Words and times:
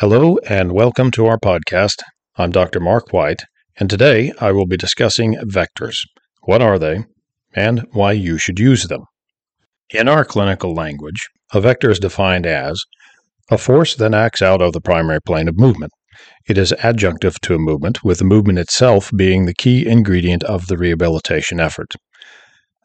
Hello 0.00 0.38
and 0.48 0.70
welcome 0.70 1.10
to 1.10 1.26
our 1.26 1.40
podcast. 1.40 2.04
I'm 2.36 2.52
Dr. 2.52 2.78
Mark 2.78 3.12
White, 3.12 3.42
and 3.80 3.90
today 3.90 4.32
I 4.40 4.52
will 4.52 4.64
be 4.64 4.76
discussing 4.76 5.34
vectors. 5.38 5.96
What 6.42 6.62
are 6.62 6.78
they, 6.78 7.04
and 7.52 7.84
why 7.90 8.12
you 8.12 8.38
should 8.38 8.60
use 8.60 8.84
them? 8.84 9.02
In 9.90 10.06
our 10.06 10.24
clinical 10.24 10.72
language, 10.72 11.28
a 11.52 11.60
vector 11.60 11.90
is 11.90 11.98
defined 11.98 12.46
as 12.46 12.80
a 13.50 13.58
force 13.58 13.96
that 13.96 14.14
acts 14.14 14.40
out 14.40 14.62
of 14.62 14.72
the 14.72 14.80
primary 14.80 15.20
plane 15.20 15.48
of 15.48 15.58
movement. 15.58 15.90
It 16.46 16.58
is 16.58 16.70
adjunctive 16.78 17.40
to 17.40 17.56
a 17.56 17.58
movement, 17.58 18.04
with 18.04 18.18
the 18.18 18.24
movement 18.24 18.60
itself 18.60 19.10
being 19.16 19.46
the 19.46 19.54
key 19.54 19.84
ingredient 19.84 20.44
of 20.44 20.68
the 20.68 20.78
rehabilitation 20.78 21.58
effort. 21.58 21.94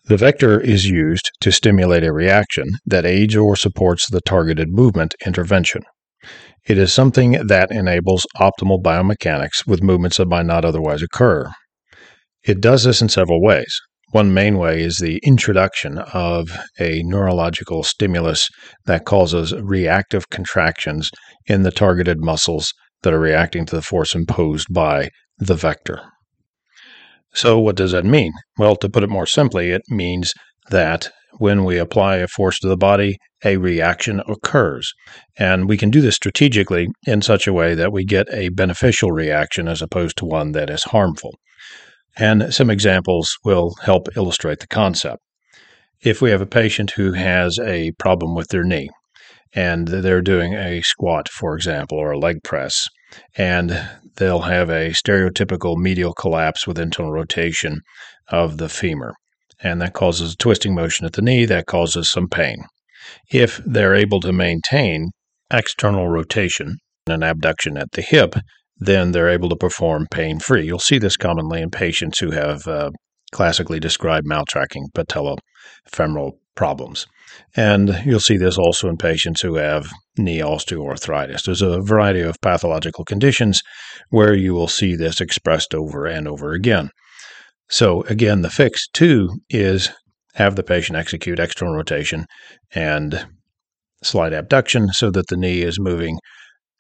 The 0.06 0.18
vector 0.18 0.60
is 0.60 0.90
used 0.90 1.30
to 1.42 1.52
stimulate 1.52 2.04
a 2.04 2.12
reaction 2.12 2.70
that 2.88 3.06
aids 3.06 3.36
or 3.36 3.56
supports 3.56 4.10
the 4.10 4.22
targeted 4.22 4.70
movement 4.72 5.14
intervention. 5.24 5.84
It 6.66 6.78
is 6.78 6.94
something 6.94 7.32
that 7.48 7.72
enables 7.72 8.26
optimal 8.38 8.82
biomechanics 8.82 9.68
with 9.68 9.84
movements 9.84 10.18
that 10.18 10.28
might 10.28 10.46
not 10.46 10.64
otherwise 10.64 11.02
occur. 11.02 11.52
It 12.44 12.62
does 12.62 12.84
this 12.84 13.02
in 13.02 13.10
several 13.10 13.42
ways. 13.42 13.80
One 14.12 14.34
main 14.34 14.58
way 14.58 14.82
is 14.82 14.98
the 14.98 15.20
introduction 15.24 15.98
of 15.98 16.52
a 16.80 17.02
neurological 17.04 17.84
stimulus 17.84 18.48
that 18.86 19.06
causes 19.06 19.54
reactive 19.54 20.30
contractions 20.30 21.10
in 21.48 21.64
the 21.64 21.72
targeted 21.72 22.20
muscles 22.22 22.74
that 23.02 23.14
are 23.14 23.20
reacting 23.20 23.66
to 23.66 23.76
the 23.76 23.82
force 23.82 24.14
imposed 24.14 24.68
by 24.72 25.10
the 25.40 25.56
vector. 25.56 26.02
So, 27.34 27.60
what 27.60 27.76
does 27.76 27.92
that 27.92 28.06
mean? 28.06 28.34
Well, 28.58 28.76
to 28.78 28.90
put 28.90 29.04
it 29.04 29.10
more 29.10 29.26
simply, 29.26 29.72
it 29.72 29.82
means 29.90 30.34
that 30.70 31.10
when 31.40 31.64
we 31.64 31.80
apply 31.80 32.18
a 32.18 32.28
force 32.28 32.60
to 32.60 32.68
the 32.68 32.78
body, 32.78 33.18
a 33.44 33.58
reaction 33.58 34.22
occurs. 34.28 34.94
And 35.38 35.68
we 35.68 35.78
can 35.78 35.90
do 35.90 36.02
this 36.02 36.16
strategically 36.16 36.88
in 37.06 37.22
such 37.22 37.48
a 37.48 37.54
way 37.54 37.76
that 37.76 37.92
we 37.92 38.06
get 38.06 38.28
a 38.34 38.50
beneficial 38.50 39.12
reaction 39.12 39.68
as 39.68 39.82
opposed 39.82 40.18
to 40.18 40.26
one 40.26 40.52
that 40.54 40.70
is 40.70 40.84
harmful. 40.84 41.36
And 42.16 42.54
some 42.54 42.70
examples 42.70 43.36
will 43.44 43.76
help 43.82 44.08
illustrate 44.16 44.60
the 44.60 44.68
concept. 44.68 45.22
If 46.02 46.22
we 46.22 46.32
have 46.32 46.42
a 46.42 46.46
patient 46.46 46.92
who 46.92 47.14
has 47.14 47.58
a 47.60 47.92
problem 47.94 48.36
with 48.36 48.50
their 48.50 48.64
knee, 48.64 48.90
and 49.56 49.88
they're 49.88 50.22
doing 50.22 50.54
a 50.54 50.82
squat, 50.82 51.30
for 51.30 51.56
example, 51.56 51.98
or 51.98 52.12
a 52.12 52.20
leg 52.20 52.38
press, 52.44 52.88
and 53.38 53.90
they'll 54.16 54.42
have 54.42 54.70
a 54.70 54.90
stereotypical 54.90 55.78
medial 55.78 56.14
collapse 56.14 56.66
with 56.66 56.80
internal 56.80 57.12
rotation 57.12 57.82
of 58.30 58.58
the 58.58 58.70
femur 58.70 59.14
and 59.64 59.82
that 59.82 59.94
causes 59.94 60.34
a 60.34 60.38
twisting 60.38 60.76
motion 60.76 61.06
at 61.06 61.14
the 61.14 61.22
knee 61.22 61.46
that 61.46 61.66
causes 61.66 62.10
some 62.10 62.28
pain. 62.28 62.58
If 63.32 63.62
they're 63.66 63.96
able 63.96 64.20
to 64.22 64.34
maintain 64.34 65.12
external 65.52 66.10
rotation 66.10 66.78
and 67.08 67.24
abduction 67.24 67.78
at 67.78 67.92
the 67.92 68.02
hip, 68.02 68.36
then 68.78 69.12
they're 69.12 69.30
able 69.30 69.50
to 69.50 69.56
perform 69.56 70.08
pain 70.12 70.40
free. 70.40 70.66
You'll 70.66 70.80
see 70.80 70.98
this 70.98 71.18
commonly 71.18 71.62
in 71.62 71.70
patients 71.70 72.20
who 72.20 72.32
have 72.32 72.68
uh, 72.68 72.92
classically 73.32 73.80
described 73.80 74.28
maltracking 74.28 74.86
patellofemoral 74.96 76.34
problems. 76.56 77.08
And 77.56 78.02
you'll 78.06 78.20
see 78.20 78.38
this 78.38 78.58
also 78.58 78.88
in 78.88 78.98
patients 78.98 79.42
who 79.42 79.56
have 79.56 79.92
knee 80.18 80.40
osteoarthritis. 80.40 81.44
There's 81.44 81.62
a 81.62 81.82
variety 81.82 82.22
of 82.22 82.40
pathological 82.42 83.06
conditions 83.06 83.62
where 84.10 84.34
you 84.34 84.54
will 84.54 84.68
see 84.68 84.96
this 84.96 85.20
expressed 85.20 85.74
over 85.74 86.06
and 86.06 86.28
over 86.28 86.52
again. 86.52 86.90
So 87.70 88.04
again, 88.04 88.42
the 88.42 88.50
fix 88.50 88.88
too 88.88 89.30
is 89.50 89.90
have 90.34 90.56
the 90.56 90.64
patient 90.64 90.98
execute 90.98 91.40
external 91.40 91.76
rotation 91.76 92.26
and 92.74 93.28
slight 94.04 94.34
abduction 94.34 94.90
so 94.90 95.10
that 95.12 95.28
the 95.28 95.38
knee 95.38 95.62
is 95.62 95.80
moving 95.80 96.20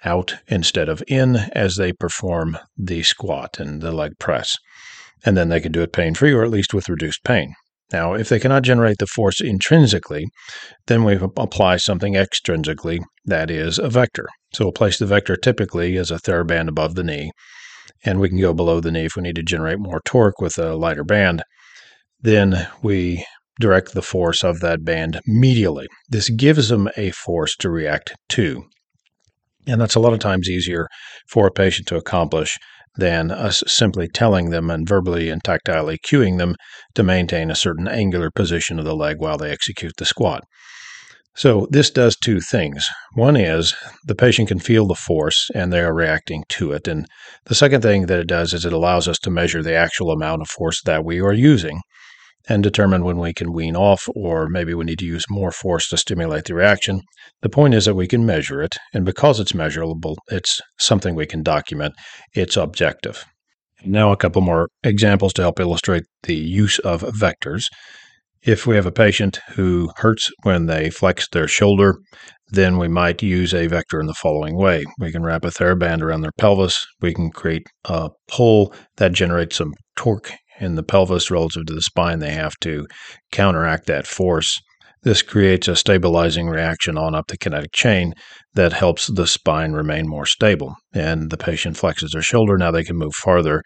out 0.03 0.35
instead 0.47 0.89
of 0.89 1.03
in 1.07 1.35
as 1.53 1.77
they 1.77 1.93
perform 1.93 2.57
the 2.77 3.03
squat 3.03 3.59
and 3.59 3.81
the 3.81 3.91
leg 3.91 4.11
press. 4.19 4.57
And 5.25 5.37
then 5.37 5.49
they 5.49 5.61
can 5.61 5.71
do 5.71 5.81
it 5.81 5.93
pain 5.93 6.13
free 6.13 6.33
or 6.33 6.43
at 6.43 6.51
least 6.51 6.73
with 6.73 6.89
reduced 6.89 7.23
pain. 7.23 7.53
Now, 7.91 8.13
if 8.13 8.27
they 8.27 8.39
cannot 8.39 8.63
generate 8.63 8.97
the 8.97 9.07
force 9.07 9.39
intrinsically, 9.39 10.25
then 10.87 11.03
we 11.03 11.15
apply 11.37 11.77
something 11.77 12.15
extrinsically, 12.15 12.99
that 13.23 13.51
is 13.51 13.77
a 13.77 13.87
vector. 13.87 14.27
So 14.53 14.65
we'll 14.65 14.73
place 14.73 14.97
the 14.97 15.05
vector 15.05 15.35
typically 15.35 15.95
as 15.97 16.11
a 16.11 16.15
TheraBand 16.15 16.67
above 16.67 16.95
the 16.95 17.03
knee 17.03 17.31
and 18.03 18.19
we 18.19 18.29
can 18.29 18.39
go 18.39 18.53
below 18.53 18.79
the 18.79 18.91
knee 18.91 19.05
if 19.05 19.15
we 19.15 19.21
need 19.21 19.35
to 19.35 19.43
generate 19.43 19.79
more 19.79 20.01
torque 20.05 20.39
with 20.39 20.57
a 20.57 20.75
lighter 20.75 21.03
band. 21.03 21.43
Then 22.19 22.67
we 22.81 23.25
direct 23.59 23.93
the 23.93 24.01
force 24.01 24.43
of 24.43 24.59
that 24.61 24.83
band 24.83 25.19
medially. 25.27 25.85
This 26.09 26.29
gives 26.29 26.69
them 26.69 26.89
a 26.97 27.11
force 27.11 27.55
to 27.57 27.69
react 27.69 28.13
to. 28.29 28.63
And 29.67 29.79
that's 29.79 29.95
a 29.95 29.99
lot 29.99 30.13
of 30.13 30.19
times 30.19 30.49
easier 30.49 30.87
for 31.29 31.47
a 31.47 31.51
patient 31.51 31.87
to 31.87 31.95
accomplish 31.95 32.57
than 32.95 33.31
us 33.31 33.63
simply 33.65 34.07
telling 34.07 34.49
them 34.49 34.69
and 34.69 34.87
verbally 34.87 35.29
and 35.29 35.43
tactilely 35.43 35.97
cueing 36.05 36.37
them 36.37 36.55
to 36.93 37.03
maintain 37.03 37.49
a 37.49 37.55
certain 37.55 37.87
angular 37.87 38.29
position 38.29 38.77
of 38.77 38.85
the 38.85 38.95
leg 38.95 39.17
while 39.19 39.37
they 39.37 39.51
execute 39.51 39.93
the 39.97 40.05
squat. 40.05 40.43
So, 41.35 41.67
this 41.71 41.89
does 41.89 42.15
two 42.15 42.39
things. 42.39 42.87
One 43.15 43.35
is 43.35 43.73
the 44.05 44.13
patient 44.13 44.49
can 44.49 44.59
feel 44.59 44.85
the 44.85 44.93
force 44.93 45.49
and 45.55 45.73
they 45.73 45.79
are 45.79 45.93
reacting 45.93 46.43
to 46.49 46.73
it. 46.73 46.87
And 46.87 47.07
the 47.45 47.55
second 47.55 47.81
thing 47.81 48.05
that 48.05 48.19
it 48.19 48.27
does 48.27 48.53
is 48.53 48.65
it 48.65 48.73
allows 48.73 49.07
us 49.07 49.17
to 49.19 49.31
measure 49.31 49.63
the 49.63 49.73
actual 49.73 50.11
amount 50.11 50.43
of 50.43 50.49
force 50.49 50.83
that 50.83 51.03
we 51.03 51.19
are 51.19 51.33
using 51.33 51.81
and 52.49 52.61
determine 52.63 53.03
when 53.03 53.17
we 53.17 53.33
can 53.33 53.53
wean 53.53 53.75
off 53.75 54.07
or 54.15 54.47
maybe 54.49 54.73
we 54.73 54.85
need 54.85 54.99
to 54.99 55.05
use 55.05 55.25
more 55.29 55.51
force 55.51 55.87
to 55.89 55.97
stimulate 55.97 56.45
the 56.45 56.53
reaction. 56.53 57.01
The 57.41 57.49
point 57.49 57.73
is 57.73 57.85
that 57.85 57.95
we 57.95 58.07
can 58.07 58.25
measure 58.25 58.61
it. 58.61 58.75
And 58.93 59.05
because 59.05 59.39
it's 59.39 59.53
measurable, 59.53 60.17
it's 60.29 60.61
something 60.79 61.15
we 61.15 61.25
can 61.25 61.43
document. 61.43 61.93
It's 62.33 62.57
objective. 62.57 63.25
Now, 63.85 64.11
a 64.11 64.17
couple 64.17 64.41
more 64.41 64.69
examples 64.83 65.33
to 65.33 65.41
help 65.41 65.59
illustrate 65.59 66.03
the 66.23 66.35
use 66.35 66.79
of 66.79 67.01
vectors. 67.01 67.63
If 68.41 68.67
we 68.67 68.75
have 68.75 68.85
a 68.85 68.91
patient 68.91 69.39
who 69.55 69.89
hurts 69.97 70.29
when 70.43 70.65
they 70.65 70.89
flex 70.89 71.27
their 71.29 71.47
shoulder, 71.47 71.95
then 72.49 72.77
we 72.77 72.87
might 72.87 73.23
use 73.23 73.53
a 73.53 73.67
vector 73.67 73.99
in 73.99 74.05
the 74.05 74.13
following 74.13 74.57
way. 74.57 74.83
We 74.99 75.11
can 75.11 75.23
wrap 75.23 75.43
a 75.43 75.49
TheraBand 75.49 76.01
around 76.01 76.21
their 76.21 76.31
pelvis. 76.37 76.85
We 77.01 77.13
can 77.13 77.31
create 77.31 77.65
a 77.85 78.09
pull 78.27 78.73
that 78.97 79.13
generates 79.13 79.57
some 79.57 79.73
torque 79.95 80.33
in 80.59 80.75
the 80.75 80.83
pelvis 80.83 81.31
relative 81.31 81.65
to 81.65 81.73
the 81.73 81.81
spine. 81.81 82.19
They 82.19 82.31
have 82.31 82.55
to 82.61 82.87
counteract 83.31 83.85
that 83.87 84.07
force. 84.07 84.61
This 85.03 85.21
creates 85.21 85.67
a 85.67 85.75
stabilizing 85.75 86.47
reaction 86.47 86.97
on 86.97 87.13
up 87.13 87.27
the 87.27 87.37
kinetic 87.37 87.73
chain 87.73 88.13
that 88.53 88.71
helps 88.71 89.07
the 89.07 89.27
spine 89.27 89.73
remain 89.73 90.07
more 90.07 90.25
stable. 90.25 90.75
And 90.93 91.29
the 91.29 91.37
patient 91.37 91.75
flexes 91.75 92.11
their 92.13 92.21
shoulder. 92.21 92.57
Now 92.57 92.71
they 92.71 92.83
can 92.83 92.97
move 92.97 93.13
farther 93.13 93.63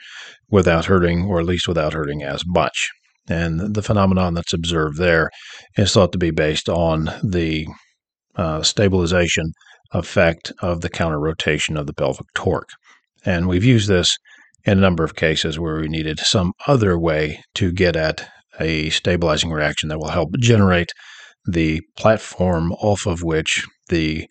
without 0.49 0.85
hurting, 0.85 1.25
or 1.25 1.39
at 1.39 1.45
least 1.45 1.67
without 1.67 1.93
hurting 1.93 2.23
as 2.23 2.43
much. 2.47 2.89
And 3.29 3.75
the 3.75 3.83
phenomenon 3.83 4.33
that's 4.33 4.53
observed 4.53 4.97
there 4.97 5.29
is 5.77 5.93
thought 5.93 6.11
to 6.13 6.17
be 6.17 6.31
based 6.31 6.69
on 6.69 7.11
the 7.23 7.67
uh, 8.35 8.63
stabilization 8.63 9.51
effect 9.91 10.51
of 10.61 10.81
the 10.81 10.89
counter 10.89 11.19
rotation 11.19 11.77
of 11.77 11.87
the 11.87 11.93
pelvic 11.93 12.27
torque. 12.33 12.69
And 13.25 13.47
we've 13.47 13.63
used 13.63 13.89
this 13.89 14.17
in 14.67 14.77
a 14.77 14.81
number 14.81 15.03
of 15.03 15.15
cases 15.15 15.57
where 15.57 15.79
we 15.79 15.87
needed 15.87 16.19
some 16.19 16.51
other 16.67 16.99
way 16.99 17.41
to 17.55 17.71
get 17.71 17.95
at 17.95 18.29
a 18.59 18.89
stabilizing 18.89 19.49
reaction 19.49 19.87
that 19.87 19.97
will 19.97 20.09
help 20.09 20.29
generate 20.39 20.91
the 21.49 21.81
platform 21.95 22.73
off 22.73 23.07
of 23.07 23.23
which 23.23 23.65
the 23.87 24.27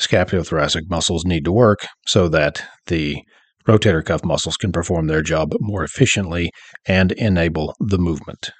scapulothoracic 0.00 0.82
muscles 0.88 1.24
need 1.24 1.44
to 1.44 1.52
work 1.52 1.80
so 2.06 2.28
that 2.28 2.64
the 2.86 3.20
rotator 3.66 4.04
cuff 4.04 4.24
muscles 4.24 4.56
can 4.56 4.70
perform 4.70 5.08
their 5.08 5.22
job 5.22 5.52
more 5.60 5.82
efficiently 5.82 6.50
and 6.86 7.12
enable 7.12 7.74
the 7.80 7.98
movement. 7.98 8.50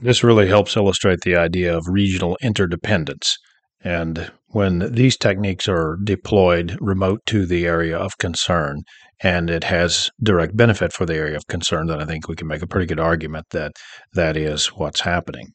This 0.00 0.24
really 0.24 0.48
helps 0.48 0.76
illustrate 0.76 1.20
the 1.20 1.36
idea 1.36 1.76
of 1.76 1.86
regional 1.88 2.36
interdependence. 2.42 3.36
And 3.84 4.32
when 4.48 4.92
these 4.92 5.16
techniques 5.16 5.68
are 5.68 5.96
deployed 6.02 6.76
remote 6.80 7.20
to 7.26 7.46
the 7.46 7.66
area 7.66 7.96
of 7.96 8.18
concern, 8.18 8.82
and 9.22 9.50
it 9.50 9.64
has 9.64 10.10
direct 10.22 10.56
benefit 10.56 10.92
for 10.92 11.06
the 11.06 11.14
area 11.14 11.36
of 11.36 11.46
concern, 11.46 11.86
then 11.86 12.00
I 12.00 12.04
think 12.04 12.28
we 12.28 12.36
can 12.36 12.48
make 12.48 12.62
a 12.62 12.66
pretty 12.66 12.86
good 12.86 13.00
argument 13.00 13.46
that 13.50 13.72
that 14.14 14.36
is 14.36 14.66
what's 14.68 15.00
happening. 15.00 15.48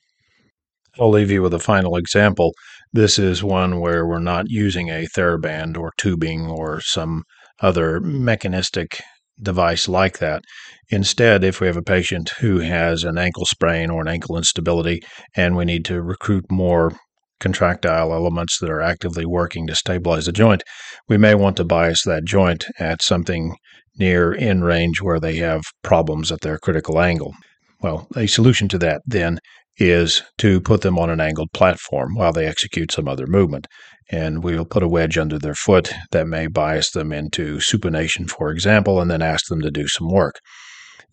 I'll 1.00 1.10
leave 1.10 1.30
you 1.30 1.42
with 1.42 1.54
a 1.54 1.60
final 1.60 1.96
example. 1.96 2.54
This 2.94 3.20
is 3.20 3.44
one 3.44 3.80
where 3.80 4.08
we're 4.08 4.20
not 4.20 4.46
using 4.48 4.90
a 4.90 5.06
TheraBand 5.16 5.78
or 5.78 5.92
tubing 5.98 6.48
or 6.48 6.82
some 6.82 7.24
other 7.62 8.00
mechanistic 8.00 9.02
device 9.42 9.88
like 9.88 10.18
that. 10.20 10.42
Instead, 10.90 11.44
if 11.44 11.60
we 11.60 11.68
have 11.68 11.78
a 11.78 11.84
patient 11.84 12.30
who 12.40 12.60
has 12.60 13.04
an 13.04 13.18
ankle 13.18 13.46
sprain 13.46 13.90
or 13.92 14.02
an 14.02 14.08
ankle 14.08 14.38
instability 14.38 15.02
and 15.36 15.56
we 15.56 15.66
need 15.66 15.86
to 15.86 16.02
recruit 16.02 16.46
more 16.50 16.94
contractile 17.40 18.14
elements 18.14 18.60
that 18.60 18.70
are 18.70 18.82
actively 18.82 19.26
working 19.26 19.68
to 19.68 19.76
stabilize 19.76 20.26
the 20.26 20.32
joint, 20.32 20.64
we 21.08 21.18
may 21.18 21.36
want 21.36 21.58
to 21.58 21.64
bias 21.64 22.04
that 22.04 22.26
joint 22.26 22.66
at 22.80 23.02
something 23.02 23.56
near 24.00 24.32
in 24.34 24.64
range 24.64 25.02
where 25.02 25.20
they 25.20 25.36
have 25.38 25.64
problems 25.84 26.32
at 26.32 26.42
their 26.42 26.58
critical 26.58 27.00
angle. 27.00 27.34
Well, 27.82 28.08
a 28.16 28.28
solution 28.28 28.68
to 28.70 28.78
that 28.80 29.02
then 29.06 29.40
is 29.78 30.24
to 30.40 30.60
put 30.60 30.82
them 30.82 30.98
on 30.98 31.10
an 31.10 31.22
angled 31.22 31.52
platform 31.54 32.16
while 32.16 32.34
they 32.34 32.48
execute 32.48 32.92
some 32.92 33.08
other 33.08 33.28
movement. 33.28 33.68
And 34.10 34.44
we'll 34.44 34.66
put 34.66 34.84
a 34.84 34.88
wedge 34.88 35.18
under 35.18 35.38
their 35.38 35.54
foot 35.54 35.94
that 36.12 36.28
may 36.28 36.48
bias 36.48 36.92
them 36.92 37.12
into 37.12 37.58
supination, 37.58 38.30
for 38.30 38.50
example, 38.50 39.02
and 39.02 39.12
then 39.12 39.22
ask 39.22 39.48
them 39.48 39.62
to 39.62 39.70
do 39.70 39.88
some 39.88 40.10
work. 40.10 40.36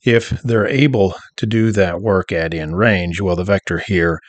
If 0.04 0.30
they're 0.42 0.68
able 0.68 1.14
to 1.36 1.46
do 1.46 1.72
that 1.72 2.00
work 2.00 2.30
at 2.30 2.54
in 2.54 2.74
range, 2.74 3.20
well, 3.20 3.36
the 3.36 3.44
vector 3.44 3.78
here 3.78 4.20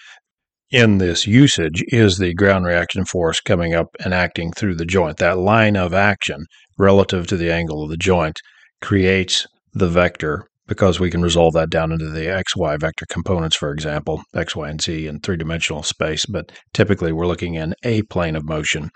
in 0.71 0.97
this 0.97 1.27
usage 1.27 1.83
is 1.87 2.17
the 2.17 2.33
ground 2.33 2.65
reaction 2.65 3.05
force 3.05 3.39
coming 3.39 3.73
up 3.73 3.95
and 4.03 4.13
acting 4.13 4.51
through 4.51 4.75
the 4.75 4.85
joint. 4.85 5.17
That 5.17 5.37
line 5.37 5.75
of 5.75 5.93
action 5.93 6.45
relative 6.77 7.27
to 7.27 7.37
the 7.37 7.51
angle 7.51 7.83
of 7.83 7.89
the 7.89 7.97
joint 7.97 8.39
creates 8.81 9.45
the 9.73 9.87
vector 9.87 10.47
because 10.67 10.99
we 10.99 11.11
can 11.11 11.21
resolve 11.21 11.53
that 11.53 11.69
down 11.69 11.91
into 11.91 12.09
the 12.09 12.25
xy 12.25 12.79
vector 12.79 13.05
components, 13.09 13.55
for 13.55 13.71
example, 13.71 14.23
x, 14.33 14.55
y, 14.55 14.69
and 14.69 14.81
z 14.81 15.05
in 15.05 15.19
three 15.19 15.37
dimensional 15.37 15.83
space, 15.83 16.25
but 16.25 16.51
typically 16.73 17.11
we're 17.11 17.27
looking 17.27 17.53
in 17.53 17.75
a 17.83 18.01
plane 18.03 18.35
of 18.35 18.43
motion. 18.43 18.89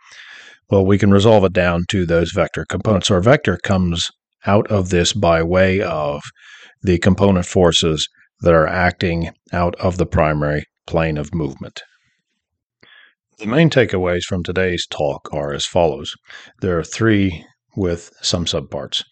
Well, 0.71 0.85
we 0.85 0.97
can 0.97 1.11
resolve 1.11 1.43
it 1.45 1.53
down 1.53 1.85
to 1.89 2.05
those 2.05 2.31
vector 2.31 2.65
components. 2.67 3.07
So 3.07 3.15
our 3.15 3.21
vector 3.21 3.57
comes 3.63 4.07
out 4.45 4.67
of 4.67 4.89
this 4.89 5.13
by 5.13 5.43
way 5.43 5.81
of 5.81 6.21
the 6.81 6.97
component 6.97 7.45
forces 7.45 8.07
that 8.41 8.53
are 8.53 8.67
acting 8.67 9.31
out 9.51 9.75
of 9.75 9.97
the 9.97 10.05
primary 10.05 10.63
plane 10.89 11.19
of 11.19 11.35
movement. 11.35 11.83
The 13.37 13.45
main 13.45 13.69
takeaways 13.69 14.23
from 14.23 14.43
today's 14.43 14.87
talk 14.87 15.29
are 15.31 15.53
as 15.53 15.67
follows. 15.67 16.15
There 16.61 16.79
are 16.79 16.83
three 16.83 17.45
with 17.77 18.11
some 18.23 18.45
subparts. 18.45 19.03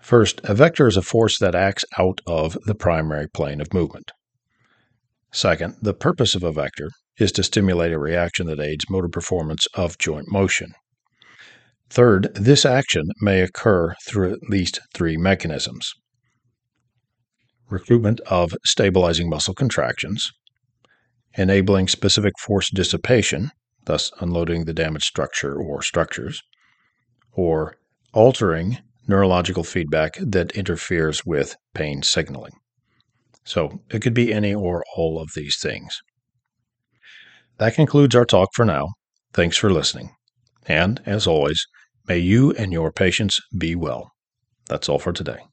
First, 0.00 0.40
a 0.44 0.54
vector 0.54 0.86
is 0.86 0.96
a 0.96 1.02
force 1.02 1.36
that 1.40 1.56
acts 1.56 1.84
out 1.98 2.20
of 2.28 2.56
the 2.64 2.76
primary 2.76 3.26
plane 3.26 3.60
of 3.60 3.74
movement. 3.74 4.12
Second, 5.32 5.74
the 5.82 5.94
purpose 5.94 6.36
of 6.36 6.44
a 6.44 6.52
vector 6.52 6.90
is 7.18 7.32
to 7.32 7.42
stimulate 7.42 7.92
a 7.92 7.98
reaction 7.98 8.46
that 8.46 8.60
aids 8.60 8.88
motor 8.88 9.08
performance 9.08 9.66
of 9.74 9.98
joint 9.98 10.30
motion. 10.30 10.70
Third, 11.90 12.30
this 12.36 12.64
action 12.64 13.08
may 13.20 13.40
occur 13.40 13.94
through 14.06 14.32
at 14.32 14.48
least 14.48 14.78
three 14.94 15.16
mechanisms 15.16 15.92
recruitment 17.70 18.20
of 18.26 18.52
stabilizing 18.64 19.28
muscle 19.28 19.54
contractions, 19.54 20.30
enabling 21.34 21.88
specific 21.88 22.34
force 22.38 22.70
dissipation, 22.70 23.50
thus 23.84 24.10
unloading 24.20 24.64
the 24.64 24.74
damaged 24.74 25.04
structure 25.04 25.56
or 25.56 25.82
structures, 25.82 26.42
or 27.32 27.76
altering 28.12 28.78
neurological 29.06 29.64
feedback 29.64 30.16
that 30.20 30.52
interferes 30.52 31.24
with 31.24 31.56
pain 31.74 32.02
signaling. 32.02 32.52
So 33.44 33.80
it 33.90 34.02
could 34.02 34.14
be 34.14 34.32
any 34.32 34.54
or 34.54 34.84
all 34.96 35.20
of 35.20 35.30
these 35.34 35.58
things. 35.60 36.00
That 37.58 37.74
concludes 37.74 38.14
our 38.14 38.24
talk 38.24 38.50
for 38.54 38.64
now. 38.64 38.88
Thanks 39.32 39.56
for 39.56 39.70
listening. 39.70 40.10
And 40.66 41.00
as 41.06 41.26
always, 41.26 41.66
may 42.08 42.18
you 42.18 42.52
and 42.52 42.72
your 42.72 42.92
patients 42.92 43.40
be 43.56 43.74
well. 43.74 44.10
That's 44.68 44.88
all 44.88 44.98
for 44.98 45.12
today. 45.12 45.49